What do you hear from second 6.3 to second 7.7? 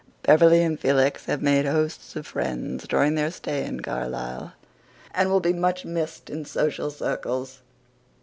social circles.